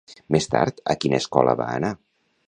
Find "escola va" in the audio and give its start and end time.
1.23-1.67